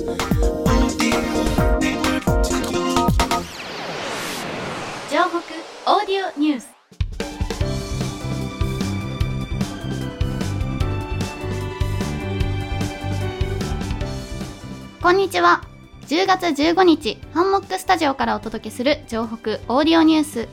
[0.00, 0.06] オー
[6.06, 6.68] ディオニュース。
[15.02, 15.62] こんにちは。
[16.06, 19.34] 10月15日ハンモックスタジオからお届けする城北
[19.68, 20.48] オーディオニュース。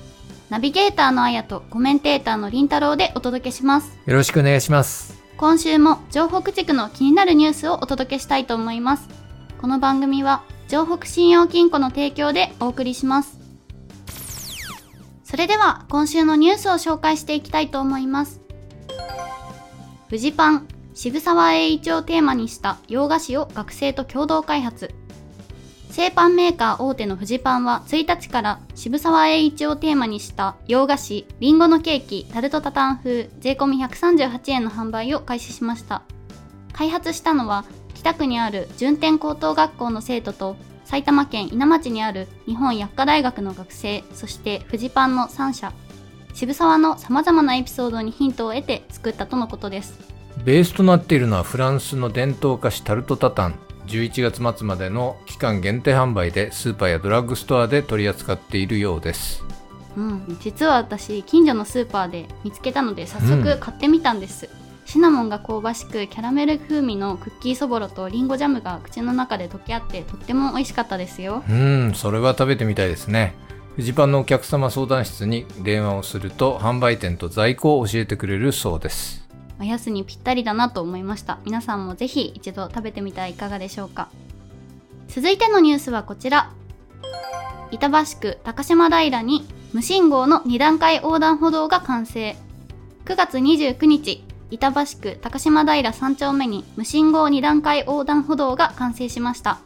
[0.50, 3.98] ナビゲーターのあやとコメンテーターのりんたろうでお届けします。
[4.05, 5.18] よろしくお願いします。
[5.38, 9.07] 今週も城北地区の気になるニュースをお届けしたいと思います
[9.59, 13.39] この番組は城北信用金庫の提供でお送りします。
[15.23, 18.39] それでは今週のニュースを紹介していきたいと思います。
[20.09, 24.93] フジパン渋沢栄一をテーマにした洋菓子を学生と共同開発。
[25.89, 36.03] 製パンメーカー大手のフジパンは1日から渋沢栄一をテーマにした洋菓子りんごのケーキタルトタタン風税込138円の販売を開始しました。
[36.73, 37.66] 開発したのは
[37.97, 40.55] 北区にある順天高等学校の生徒と
[40.86, 45.73] 埼玉県稲町にある日本薬科大学の学生そしてフジパンの3社
[46.33, 53.59] 渋沢の様々なエピソードにヒントを得て作ったとのことですベースとなっているのはフランスの伝統菓子タルトタタン。
[53.88, 59.43] 11月末までの期間限定販売でスーパーやドラッグストアで取り扱っているようです。
[59.95, 64.47] うん、実は私近所のスーパーで見つけたので早速買ってみたんです、
[64.88, 71.43] シナモンが香ばしくキャラメル風味のクッキーそぼろとリンゴジャムが口の中で溶け合ってとっても美味しかったですよ。
[71.45, 73.35] うーん、それは食べてみたいですね。
[73.75, 79.27] フジパンのお客様相談室に電話をすると販売店と在庫を教えてくれるそうです。
[79.59, 81.39] おやつにぴったりだなと思いました。
[81.43, 84.08] 皆さんもぜひ一度食べてみてはいかがでしょうか。
[85.09, 86.53] 続いてのニュースはこちら。
[87.71, 92.38] 板橋区高島平に無信号の2段階横断歩道が完成。
[93.03, 99.59] 9月29日板橋区高島平3丁目に無信号2段階横断歩道が完成しました。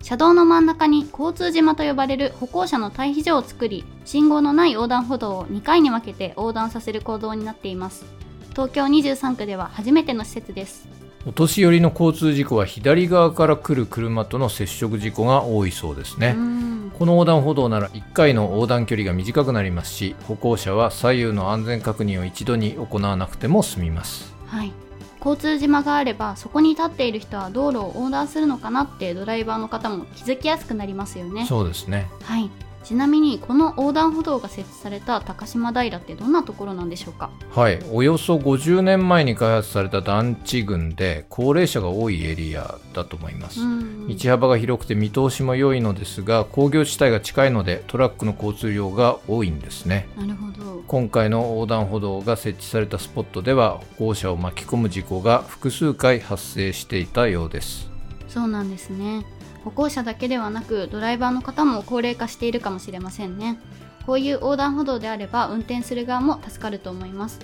[0.00, 8.04] 車道の真ん中に交通島と呼ばれる歩行者の退避所を作り信号のない横断歩道を2回に分けて横断させる構造になっています。
[8.50, 10.88] 東京23区では初めての施設です。
[11.26, 16.34] お年寄りの交通事故は左側から来る車との接触事故が多いそうですね。
[16.36, 16.57] うん
[16.98, 24.34] この横断歩道なら1回の横断距離が短くなりますし歩行者は左右の安全確認を一度に行わなくても済みます。
[24.46, 24.72] はい。
[25.20, 31.46] 交通島があればそこに立っている人は道路を横断するのかなってドライバーの方も気づきやすくなりますよね。
[31.46, 32.08] そうですね。
[32.22, 32.50] はい
[32.88, 37.28] ちなみにこの横断歩道が設置された高島平ってどんなところなんでしょうか？
[37.50, 37.78] はい。
[37.92, 50.08] およそ50年前に開発された団地群で高齢者が多いエリアだと思います、うん道幅が広くて見通しも良いのですが工業地帯が近いのでトラックの交通量が多いんですね。
[50.16, 50.82] なるほど。
[50.86, 57.90] 今回の横断歩道が設置されたスポットでは歩行者を巻き込む事故が複数回発生していたようです。
[58.28, 59.26] そうなんですね
[59.68, 63.58] 歩行者だけではなくドライバーの方も高齢化しているかもしれませんね。
[64.06, 67.38] こういう横断歩道であれば運転する側も助かると思います。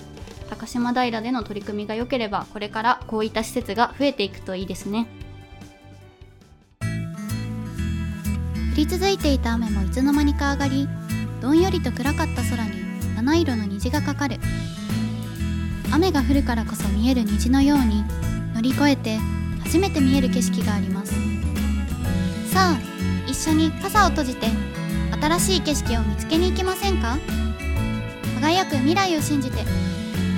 [0.48, 5.06] 高島平での取り組みが良ければこれからこういった施設が増えていくといいですね。
[6.80, 10.88] 降り続いていた雨もいつの間にか上がり
[11.42, 12.72] どんよりと暗かった空に
[13.16, 14.38] 七色の虹がかかる。
[15.92, 18.02] 雨が降るからこそ見える虹のように
[18.54, 19.18] 乗り越えて
[19.62, 21.33] 初めて見える景色があります。
[22.54, 22.78] さあ
[23.26, 24.46] 一緒に傘を閉じて
[25.20, 27.18] 新しい景色を見つけに行きませんか？
[28.40, 29.64] 輝く未来を信じて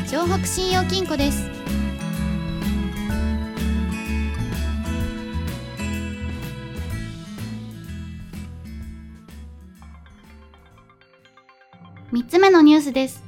[0.07, 1.47] 城北信用金庫です。
[12.15, 13.23] 3つ目のニュースです。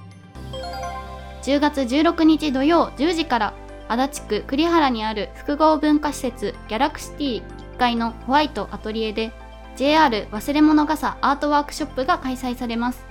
[1.42, 3.54] 10月16日土曜10時から
[3.86, 9.32] 足立区栗原にある複合文化施設ギャラクシティ階のホワイトアトリエで
[9.76, 13.06] JR 忘れ物傘アートワークショップが開催されます。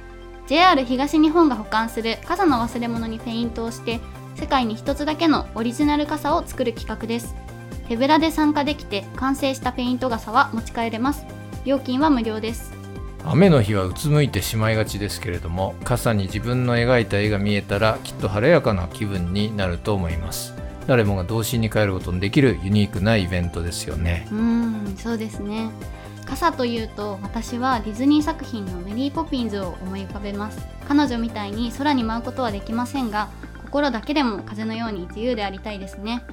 [0.47, 3.99] JR 東日本が保管する傘の忘れ物にペイントをして
[4.35, 7.35] 世界に一つだけのオリジナル傘を作る企画です。
[7.87, 11.25] 手ぶらで参加できて完成したペイント傘は持ち帰れます。
[11.65, 12.73] 料金は無料です。
[13.25, 20.53] 雨の日はうつむいてしまいがちですけれども傘に自分の描いた絵が見えたらきっと晴れやかな気分になると思います。
[20.87, 24.27] 誰もが童心に帰ることのできるユニークなイベントですよね。
[24.31, 24.37] うー
[24.93, 25.69] んそうですね。
[26.25, 30.65] 傘というと私はディズニー作品のメリーポピンズを思い浮かべます。
[30.87, 33.29] 彼女みたいに空に舞うことはできませんが
[33.65, 36.23] 心だけでも風のように自由でありたいですね。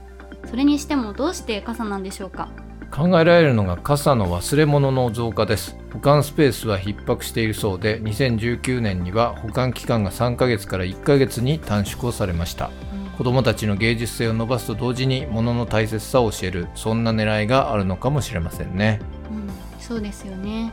[0.49, 2.49] それにしてもどうして傘なんでしょうか？
[2.91, 5.77] 考えられるのが傘の忘れ物の増加です。
[5.93, 12.71] 保管スペースは逼迫しているそうで2019年には保管期間が3ヶ月から1ヶ月に短縮をされました
[13.17, 16.69] 子どもたちの芸術性を伸ばすと同時に物の大切さを教える。
[16.75, 19.01] そんな狙いがあるのかもしれませんね。
[19.31, 19.51] うん、
[19.81, 20.73] そうですよね。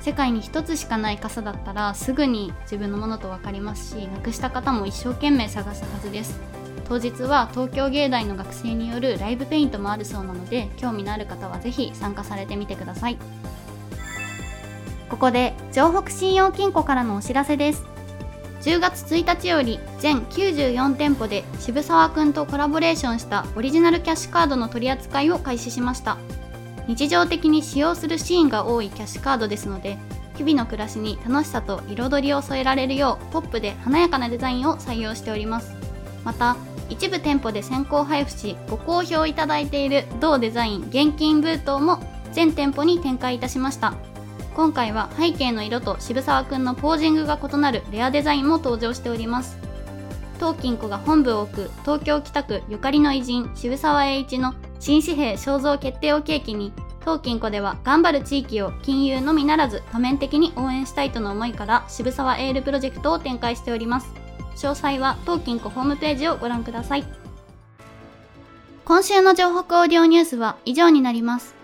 [0.00, 6.40] 世界に一つしかない傘だったらすぐに自分のものと分かりますしなくした方も一生懸命探すはずです。
[6.88, 13.18] 当日は東京芸大の学生によるライブペイントもあるそうなので興味のある方はぜひ参加されてみてください。
[15.08, 17.95] ここで城北信用金庫からのお知らせです。
[18.66, 26.16] 10月1日より全94店舗で渋沢くんとコラボレーションしたオリジナルキャッシュカードの取り扱いを開始しました。
[26.88, 29.98] 日常的に使用するシーンが多いキャッシュカードですので
[30.36, 35.72] 日々の暮らしに楽しさと彩りを添えられるようポップで華やかなデザインを採用しております。
[36.24, 36.56] また
[36.90, 42.00] 一部店舗で先行配布しご好評いただいている同デザイン現金封筒も
[42.32, 43.94] 全店舗に展開いたしました。
[44.56, 49.58] 今回は背景の色と渋沢くんのポージングが異なるレアデザインも登場しております。
[50.40, 56.72] 当金庫が本部を置く東京北区ゆかりの偉人渋沢栄一の新紙幣肖像決定を契機に
[57.04, 64.08] 当金庫では頑張る地域を金融のみならず多面的に応援したいとの思いから渋沢エールプロジェクトを展開しております。
[64.54, 67.04] 詳細は当金庫ホームページをご覧ください。
[68.86, 71.55] 今週の情報オーディオニュースは以上になります。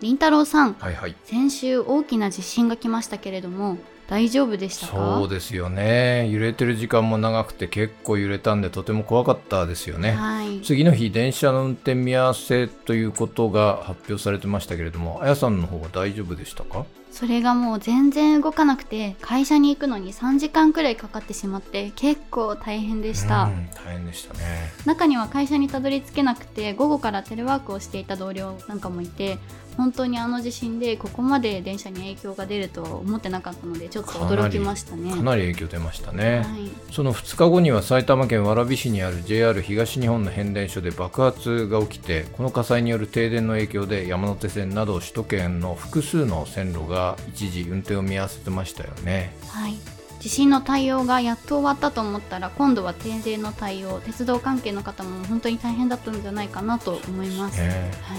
[0.00, 1.16] りんたろうさんはいはい。
[1.24, 3.78] 先週大きな地震が来ましたけれども
[4.08, 4.92] 大丈夫でしたか？
[4.92, 6.28] そうですよね。
[6.30, 10.60] 揺れてる時間も長くて結構揺れたんでとても怖かったですよね、はい。
[10.60, 16.84] 次の日電車の運転見合わせということが発表されてましたけれどもあやさんの方は大丈夫でしたか？
[17.16, 24.40] それがもう全然動かなくて会社に行くのに3時間くらいかかってしまって結構大変でした、うん大変でしたね。
[24.84, 29.38] 中には会社にたどり着けなくて午後からテレワークをしていた同僚なんかもいて
[29.76, 35.10] 本当にあの地震でここまで電車に影響が出るとは思ってなかったのでちょっと驚きましたね。
[35.10, 49.32] かなり影響出ましたね、はい、その2日後には埼玉県蕨市にある JR 東日本の変電所で爆発が起きてこの火災による停電の影響で山手線など首都圏の複数の線路が一時運転を見合わせてましたよね。
[49.48, 49.76] はい、
[50.18, 57.92] 地震の対応がやっと終わったと思ったら今度は停電の対応鉄道関係の方も本当に大変だったんじゃないかなと思います、ね。
[58.02, 58.18] はい、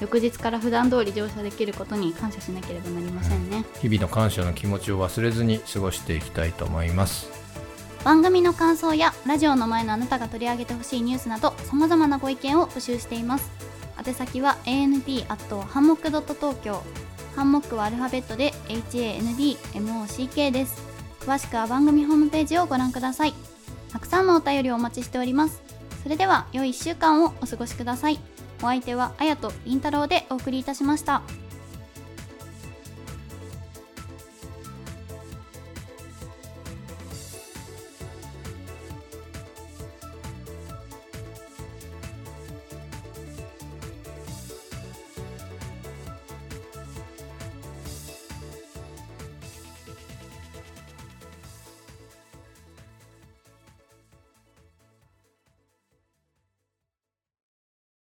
[0.00, 7.28] 翌日から普段通り乗車できることに感謝しなければなりませんね、日々の感謝の気持ちを忘れずに過ごしていきたいと思います。
[8.04, 13.50] 番組の感想やラジオの前のあなたが取り上げてほしいニュースなどさまざまなご意見を募集しています。
[13.98, 15.02] 宛先は and
[15.66, 16.80] ハンモック .tokyo
[17.38, 20.82] ハンモックはアルファベットで HANDMOCK です。
[21.20, 23.34] 詳しくは番組ホームページをご覧ください。
[23.92, 25.62] たくさんのお便りをお待ちしております。
[26.02, 28.18] それでは良い1週間をお過ごしください。
[28.58, 31.22] お相手はあやとりんたろうでお送りいたしました。